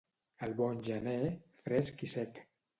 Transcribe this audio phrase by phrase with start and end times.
[0.47, 1.19] El bon gener,
[1.69, 2.45] fresc i sec.